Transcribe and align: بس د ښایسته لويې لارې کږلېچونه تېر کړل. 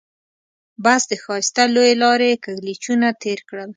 بس 0.83 1.01
د 1.11 1.13
ښایسته 1.23 1.63
لويې 1.73 1.93
لارې 2.03 2.31
کږلېچونه 2.43 3.07
تېر 3.23 3.39
کړل. 3.49 3.69